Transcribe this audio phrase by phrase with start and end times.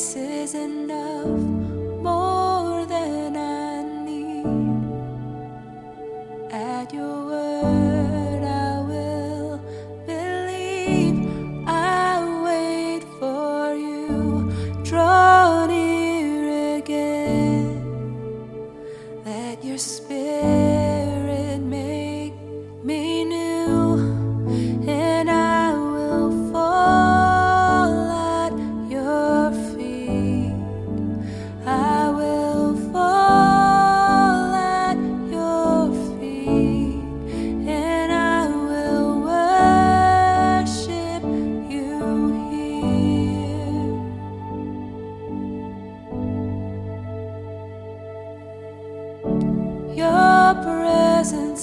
[0.00, 1.49] this is enough.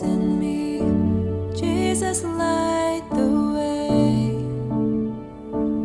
[0.00, 0.80] in me.
[1.54, 4.32] Jesus, light the way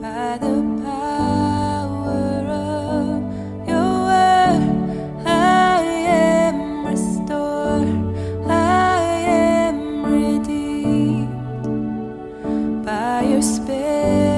[0.00, 3.22] by the power of
[3.66, 4.62] your word.
[5.26, 7.88] I am restored,
[8.48, 11.34] I am redeemed
[12.84, 14.37] by your spirit.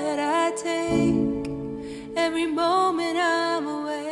[0.00, 1.46] that I take
[2.16, 4.10] every moment I'm away.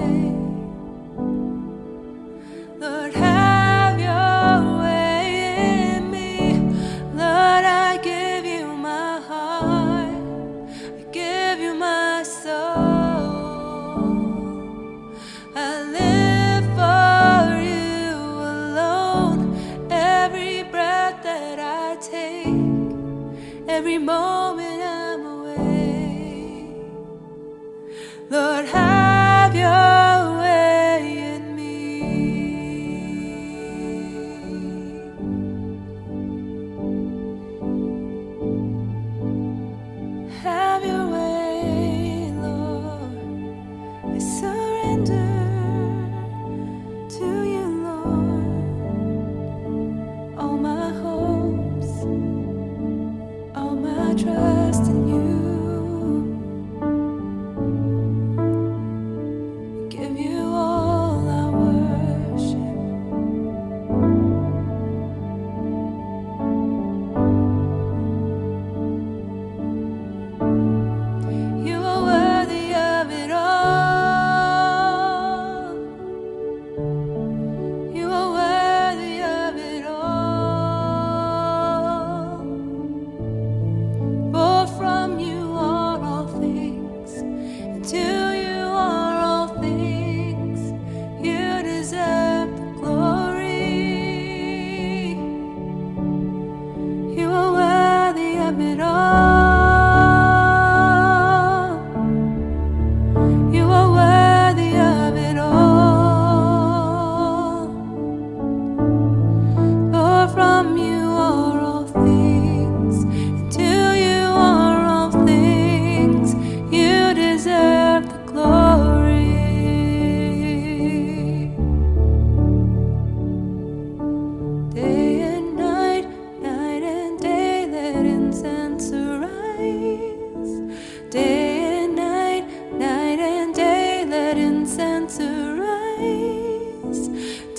[2.79, 6.59] Lord, have your way in me.
[7.15, 10.15] Lord, I give you my heart,
[11.01, 12.55] I give you my soul.
[15.57, 18.17] I live for you
[18.57, 19.39] alone.
[19.91, 22.47] Every breath that I take,
[23.69, 24.72] every moment.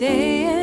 [0.03, 0.62] Day